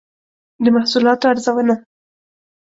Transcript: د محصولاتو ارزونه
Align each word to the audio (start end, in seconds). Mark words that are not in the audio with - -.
د 0.63 0.65
محصولاتو 0.75 1.25
ارزونه 1.31 1.75